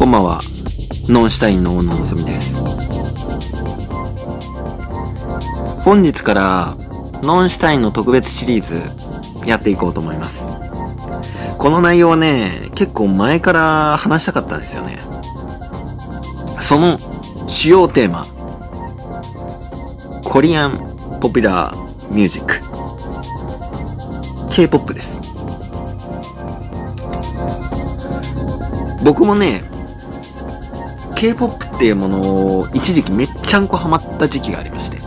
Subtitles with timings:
[0.00, 0.40] こんばんは。
[1.10, 2.58] ノンシュタインの大野のぞみです。
[5.84, 6.74] 本日から
[7.22, 8.80] ノンシュタインの特別シリーズ
[9.46, 10.46] やっていこうと思います。
[11.58, 14.98] この内容はね、結構前から話したかったんですよね。
[16.60, 16.98] その
[17.46, 18.24] 主要テーマ、
[20.24, 20.78] コリアン
[21.20, 22.62] ポピュラーミュージック、
[24.48, 25.20] K-POP です。
[29.04, 29.62] 僕もね、
[31.20, 32.22] K-POP っていうもの
[32.60, 34.98] を一時期めっちゃんこハマった時期がありまして。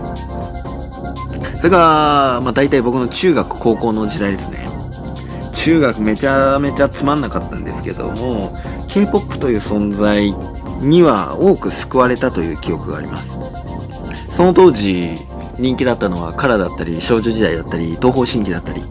[1.58, 4.70] それが、まあ大体僕の中学高校の時代ですね。
[5.56, 8.56] 中学めちゃめちゃつまんなかったんですけども、
[8.90, 10.32] K-POP という存在
[10.82, 13.36] には多く救われたという記憶があります。
[14.30, 15.16] その当時、
[15.58, 18.84] 人気だったのはカラだったり、少女時代だったり、東方神起だったり、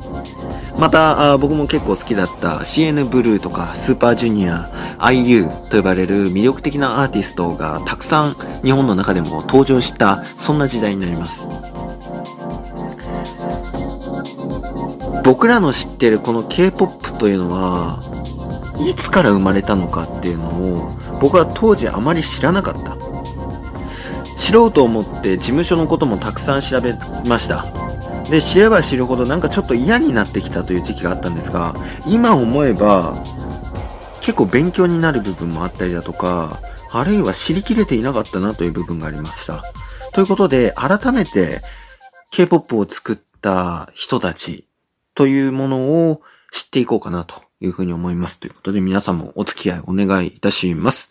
[0.78, 11.46] また、あ僕も結構好きだった CN ブルーとかスーパージュニア、IU と呼ばれる魅力的なアーティストがたくさん日本の中でも登場した、そんな時代になります。
[15.24, 18.00] 僕らの知ってるこの K-POP というのは、
[18.80, 22.96] いつから生まれたのかっていうのを、僕は当時あまり知らなかった。
[24.36, 27.81] 知ろうと思って事務所のこともたくさん調べました。
[28.32, 31.74] で、知れば知るほどなんかちょっと嫌になってきたという時期があったんですが、
[32.06, 33.14] 今思えば、
[34.22, 36.58] 結構勉強になる部分もあったりだとか、
[36.92, 39.62] あるいは知りきれていなかったなという部分がありました。
[40.14, 41.60] ということで、改めて
[42.30, 44.66] K-POP を作った人たち
[45.14, 48.40] というものを知っていこうかなというふうに思います。
[48.40, 51.10] ということで皆さんもお付き合いお願いいたします。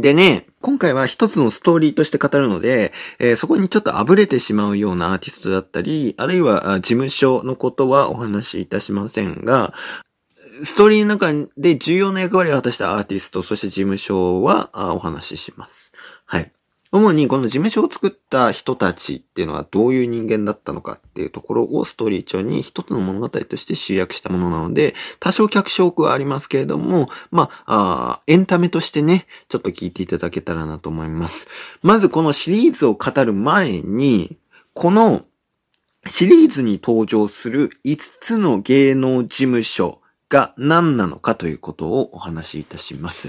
[0.00, 9.74] でね、今回は一つのストーリーとして語るので、えーそこにちょっとあぶれてしまうようなアーティストだったり、あるいは事務所のことはお話しいたしませんが、
[10.64, 15.92] ストーリーの中で重要な役割を果たしたアーティスト、そして事務所はお話しします。
[16.24, 16.55] はい。
[16.96, 31.46] 主にこの事務所を作った人たちっていうのはどういう人間だったのかっていうところをストーリー帳に一つの物語として集約したものなので、多少脚色はありますけれども、まあ、あエンタメとしてね、ちょっと聞いていただけたらなと思います。
[31.82, 34.38] まずこのシリーズを語る前に、
[34.72, 35.24] この
[36.06, 43.28] シリーズに登場する5つの芸能事務所が何なのかということをお話しいたします。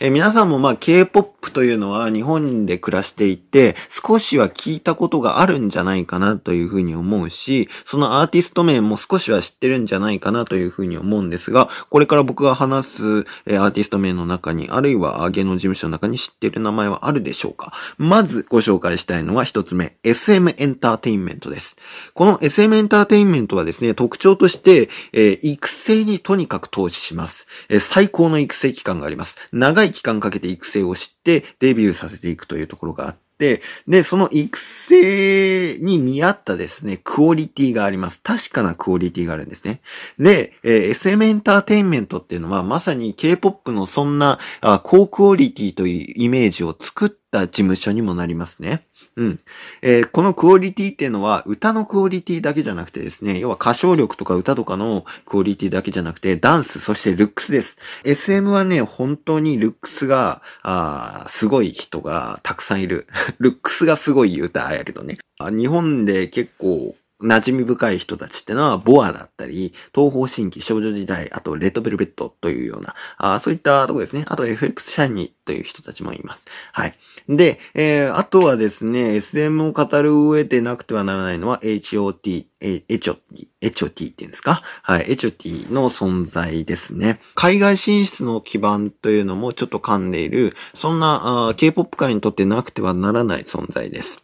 [0.00, 13.02] え皆さんもまあ K-POP というのは日本で暮らしていて少しは聞いたことがあるんじゃないかなというふうに思うし、そのアーティスト名も少しは知ってるんじゃないかなというふうに思うんですが、これから僕が話す
[13.46, 17.72] アーティスト名の中に、あるいは芸能事務所の中に知ってる名前はあるでしょうか？
[17.98, 21.76] まずご紹介したいのは一つ目、SM エンターテインメントです。
[22.14, 29.36] この SM エンターテインメントはですね、特徴として、えー育成にとににかく投資します、えー最高の育成期間があります。
[29.52, 38.20] 長い期間かけて育成をしてデビューさせていくというところがあって、で、その育成に見合ったですね、クオリティがあります。
[38.22, 39.80] 確かなクオリティがあるんですね。
[40.18, 48.87] で、えー SM エンターテインメントっていうのはまさに K-POP のそんなあ高クオリティというイメージを作った事務所にもなりますね。
[49.16, 49.40] うん。
[49.82, 57.76] えーこのクオリティっていうのは歌のクオリティだけじゃなくてですね、要は歌唱力とか歌とかのクオリティだけじゃなくて、ダンス、そしてルックスです。
[58.04, 63.06] SM はね、本当にルックスが、あすごい人がたくさんいる。
[63.38, 65.18] ルックスがすごい歌やけどね。
[65.38, 74.24] あ日本で結構、馴染み深い人たちってのは、ボアだったり、東方神起少女時代、あと、レッドベルベットというような、あそういったとこですね。
[74.28, 76.46] あと、FX シャイニーという人たちもいます。
[76.72, 76.94] はい。
[77.28, 83.16] で、えー、あとはですね、SM を語る上でなくてはならないのは HOT、え HOT、
[83.62, 84.60] HOT っていうんですか？
[84.82, 87.20] はい、HOT の存在ですね。
[87.34, 94.22] 海外進出の基盤というのもちょっと噛んでいる、そんな K-POP 界にとってなくてはならない存在です。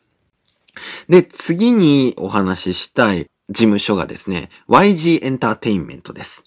[1.09, 6.44] で、次にお話ししたい事務所がですね、YG エンターテインメントです。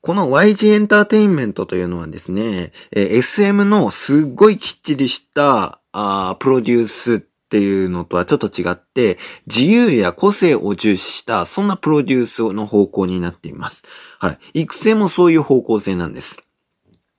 [0.00, 13.84] この YG エンターテインメントというのはですね、SM のすっごいきっちりしたあプロデュースっていうのとはちょっと違って、自由や個性を重視した、そんなプロデュースの方向になっています。
[14.18, 14.62] はい。
[14.62, 16.38] 育成もそういう方向性なんです。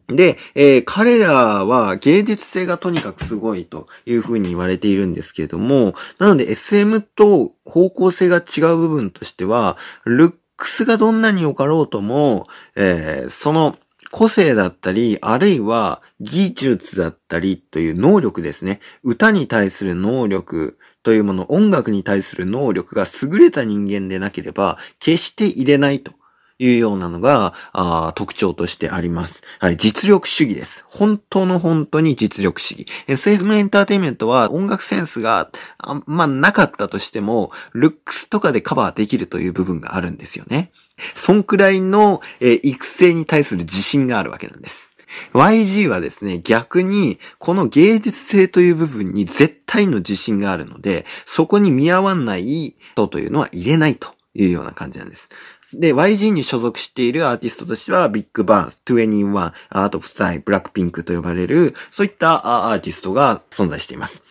[0.07, 13.75] で、えー彼らは芸術性がとにかくすごいというふうに言われているんですけれども、なので SM と方向性が違う部分としては、ルックスがどんなに良かろうとも、えーその
[14.11, 18.79] 個性だったり、あるいは技術だったりという能力ですね。
[19.03, 26.13] 歌に対する能力というもの、音楽に対する能力が優れた人間でなければ、決して入れないと
[26.65, 29.43] いうようなのが、あ特徴としてあります。
[29.59, 30.83] はい、実力主義です。
[30.87, 32.87] 本当の本当に実力主義。
[33.07, 40.71] SM エンターテイメントは音楽センスがあま、なかったとしても、ルックスとかでカバーできるという部分があるんですよね。
[41.15, 44.91] そんくらいの、え、育成に対する自信があるわけなんです。
[45.33, 55.29] YG はですね、逆に、この芸術性という部分に絶対の自信があるので、そこに見合わない人というのは入れないというような感じなんです。
[55.73, 64.23] で、YG に所属しているアーティストとしては、 BIGBANG、2NE1、あと PSY、BLACKPINK と呼ばれる、そういったアーティストが存在しています。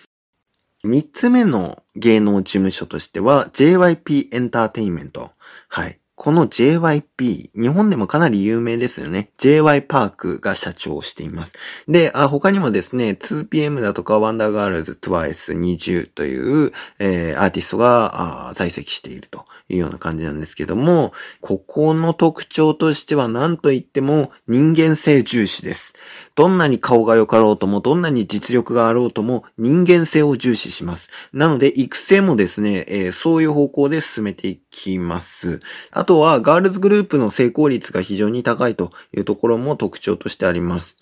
[0.85, 5.31] 三つ目の芸能事務所としては、JYP Entertainment。
[5.69, 6.02] はい。
[6.23, 9.33] この JYP、日本でもかなり有名ですよね。
[9.39, 11.55] JY パークが社長をしています。
[11.89, 25.97] で、あ他にもですね、2PM だとか、 Wonder Girls、TWICE、20という、えー、アーティストが在籍しているというような感じなんですけども、ここの特徴としては何と言っても人間性重視です。
[26.37, 31.11] どんなに顔が良かろうとも、どんなに実力があろうとも、人間性を重視します。
[31.33, 35.61] なので、育成もですね、えー、そういう方向で進めていきます。
[35.93, 40.97] あとは、ガールズグループの成功率が非常に高いというところも特徴としてあります。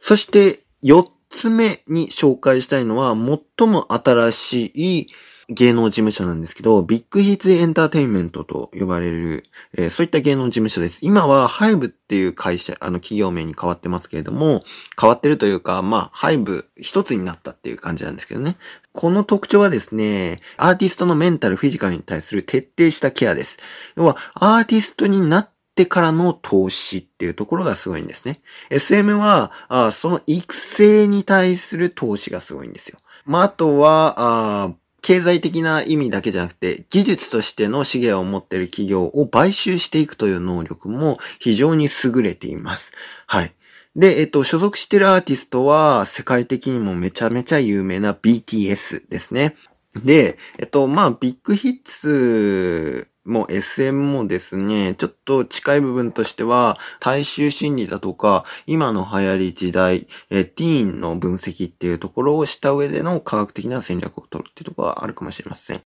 [0.00, 5.06] そして、4つ目に紹介したいのは、最も新しい
[5.50, 9.42] 芸能事務所なんですけど、ビッグヒッツエンターテインメントと呼ばれる、
[9.76, 11.00] えー、そういった芸能事務所です。
[11.02, 14.62] 今は HYBE っていう会社、あの企業名に変わってますけれども、
[14.98, 18.56] 変わってるというか、まあ、 HYBE 一つになったっていう感じなんですけどね。
[18.92, 23.58] この特徴はですね、アーティストのメンタル、フィジカルに対する徹底したケアです。
[23.96, 28.40] 要は、アーティストになってからの投資っていうところがすごいんですね。
[28.70, 32.98] SM は、あその育成に対する投資がすごいんですよ。
[33.24, 34.70] まあ、あとは、あ
[35.02, 42.92] 経済的な意味だけじゃなくて、技術としての資源を持っている企業を買収していくという能力も非常に優れています。
[43.26, 43.52] はい。
[43.96, 49.56] で、えっと、所属しているアーティストは世界的にもめちゃめちゃ有名な BTS ですね。
[49.96, 65.82] で、えっと、まあ、ビッグヒッツもう SM もですね、ちょっと近い部分としては、大衆心理だとか、今の流行り時代、えティーンの分析っていうところをした上での科学的な戦略を取るっていうところがあるかもしれません。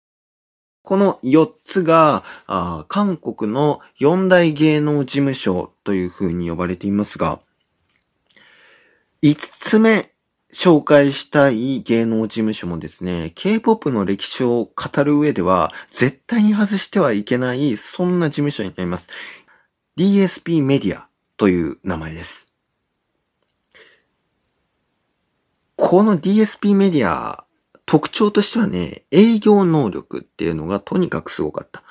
[0.82, 2.25] この4つが、
[2.88, 7.40] 韓国の四大芸能事務所という風に呼ばれていますが、
[9.22, 10.12] 5つ目
[10.52, 19.08] 紹介したい芸能事務所もですね、K-POP の歴史を語る上では絶対に外してはいけない、そんな事務所になります。
[19.98, 22.48] DSP メディアという名前です。
[25.76, 27.44] この DSP メディア、
[27.84, 31.82] 特徴としてはね、営業能力っていうのがとにかくすごかった。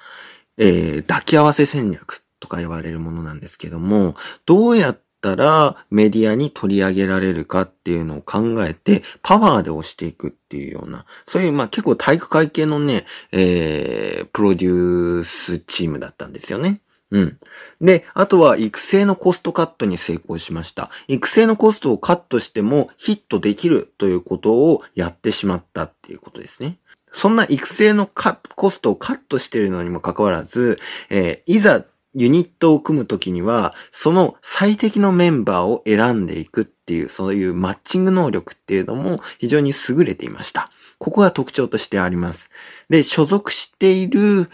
[0.58, 4.16] えー、抱き合わせ戦略とか言われるものなんですけども、
[4.46, 16.82] どうやっったらメディアに取り上げられるかっていうのを考えて、パワーで押していくっていうような、そういう、まあ結構体育会系のね、えー、プロデュースチームだったんですよね。
[17.12, 17.38] うん。
[17.80, 20.90] で、あとは育成のコストカットに成功しました。
[21.08, 26.78] 育成のコストをカットしてもヒットできるということをやってしまったっていうことですね。
[27.14, 30.80] そんな育成のコストをカットしているのにもかかわらず、
[31.10, 31.84] えー、いざ
[32.20, 40.72] ユニットを組むときには、その最適のメンバーを選んでいくっていう、そういうマッチング能力っていうのも非常に優れていました。
[40.98, 42.50] ここが特徴としてあります。
[42.90, 44.50] で、所属している、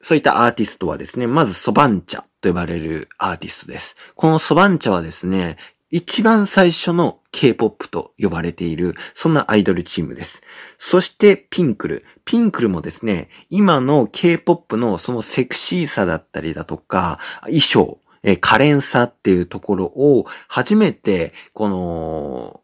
[0.00, 3.96] そういったアーティストはですね、まずソバンチャと呼ばれるアーティストです。
[4.14, 5.56] このソバンチャはですね、
[5.90, 10.42] 一番最初の K-POP と呼ばれている、そんなアイドルチームです。
[10.78, 12.04] そしてピンクル。
[12.24, 22.60] ピンクルもですね、今の K-POP のそのセクシーさだったりだとか、衣装、え可憐さっていうところを初めて、この、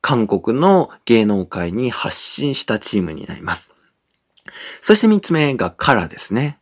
[0.00, 3.74] 韓国の芸能界に発信したチームになります。
[4.82, 6.58] そして三つ目がカラーですね。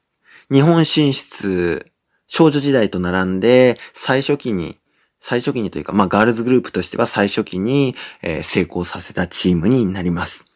[0.51, 1.91] 日本進出、
[2.27, 4.79] 少女時代と並んで最初期に
[5.23, 10.47] 最初期にというか、まあ、ガールズグループとしては最初期に、えー、成功させたチームになります。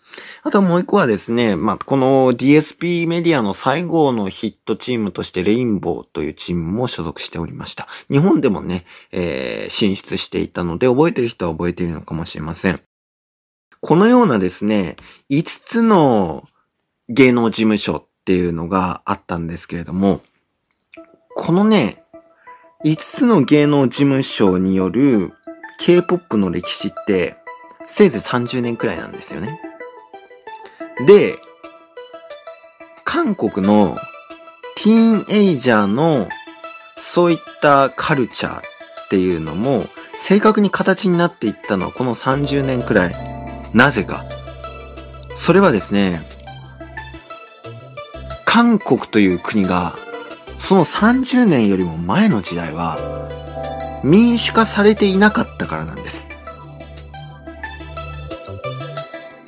[0.42, 7.86] あともう一個はですね、まあ、この DSP メディアの最後のヒットチームとしてレインボーというチームも所属しておりました。
[8.10, 12.80] 日本でもね、えー、進出していたので、覚えてる人は覚えているのかもしれません。
[13.80, 14.96] このようなですね、
[15.30, 16.48] 5つの
[17.08, 20.22] 芸能事務所っていうのがあったんですけれども、
[21.36, 22.02] このね、
[22.84, 25.32] 5つの芸能事務所による
[25.78, 27.36] K-POP の歴史って、
[27.86, 29.60] せいぜい30年くらいなんですよね。
[31.06, 31.38] で、
[33.04, 33.96] 韓国の
[34.76, 36.28] ティーンエイジャーの
[36.98, 38.62] そういったカルチャーっ
[39.08, 39.86] ていうのも
[40.18, 43.14] 正確に形になっていったのはこの30年くらい。
[43.72, 44.24] なぜか。
[45.34, 46.20] それはですね、
[48.44, 49.96] 韓国という国が
[50.66, 52.98] その30年よりも前の時代は
[54.02, 56.28] 民主化されていなかったからなんです。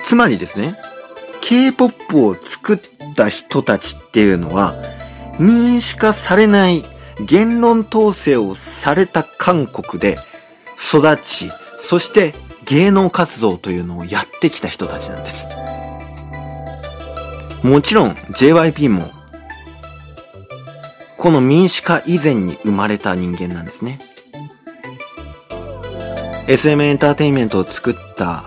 [0.05, 0.79] つまりですね、
[1.41, 2.79] K-POP を作っ
[3.17, 4.75] た人たちっていうのは
[5.41, 6.85] 民主化されない
[7.25, 10.17] 言論統制をされた韓国で
[10.77, 12.33] 育ち、そして
[12.63, 15.49] 芸能活動というのをやってきた人たちなんです。
[17.61, 19.18] もちろん JYP も
[21.19, 23.99] この民主化以前に生まれた人間なんですね。
[26.47, 28.45] SM エンターテインメントを作った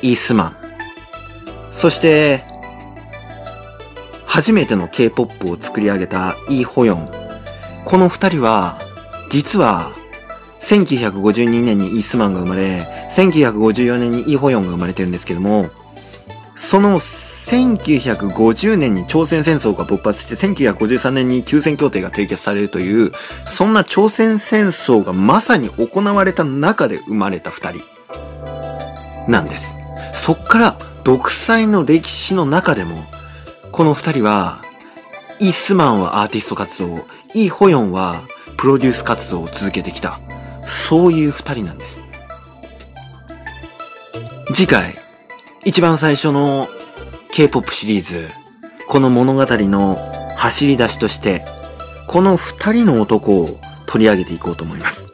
[0.00, 0.56] イースマン。
[1.72, 2.44] そして
[4.26, 7.10] 初めての K-POP を作り上げたイ・ホヨン。
[7.84, 8.78] この二人は
[9.28, 9.92] 実は
[10.60, 15.68] 1952年にイースマンが生まれ、1954年にイ・ホヨンが生まれてるんですけども、
[16.54, 17.00] その
[17.46, 23.12] 1950年に朝鮮戦争が勃発して1953年に休戦協定が締結されるという、
[23.46, 27.82] そんな朝鮮戦争がまさに行われた中で生まれた二人
[29.28, 29.74] なんです。
[30.14, 33.04] そっから独裁の歴史の中でも、
[33.72, 34.62] この二人は、
[35.40, 37.00] イ・スマンはアーティスト活動、
[37.34, 38.22] イ・ホヨンは
[38.56, 40.20] プロデュース活動を続けてきた。
[40.64, 42.00] そういう二人なんです。
[44.54, 44.94] 次回、
[45.64, 46.68] 一番最初の
[47.32, 48.28] K-POP シリーズ、
[48.88, 49.96] この物語の
[50.36, 51.46] 走り出しとして、
[52.06, 55.08] この二人の男を取り上げていこうと思います。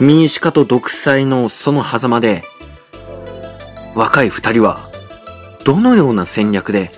[0.00, 2.44] 民主化と独裁のその狭間で、
[3.94, 4.90] 若い二人は、
[5.64, 6.90] どのような戦略で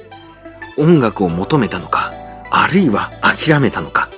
[0.76, 2.12] 音楽を求めたのか、
[2.50, 4.08] あるいは諦めたのか。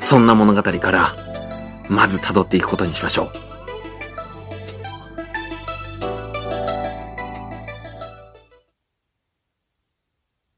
[0.00, 1.14] そんな物語から、
[1.90, 3.49] まず辿っていくことにしましょう。